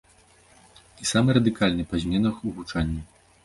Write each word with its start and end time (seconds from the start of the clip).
І 1.03 1.11
самы 1.11 1.37
радыкальны 1.39 1.87
па 1.95 2.03
зменах 2.07 2.35
у 2.49 2.59
гучанні. 2.59 3.01